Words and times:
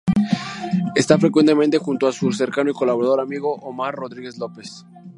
Está 0.95 1.19
frecuentemente 1.19 1.77
junto 1.77 2.07
a 2.07 2.11
su 2.11 2.31
cercano 2.31 2.71
y 2.71 2.73
colaborador 2.73 3.19
amigo 3.21 3.53
Omar 3.57 3.93
Rodríguez-López. 3.93 4.83